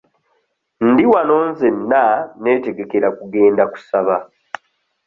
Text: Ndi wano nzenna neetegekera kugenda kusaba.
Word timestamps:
Ndi 0.89 1.03
wano 1.11 1.37
nzenna 1.51 2.03
neetegekera 2.41 3.07
kugenda 3.17 3.63
kusaba. 3.71 4.15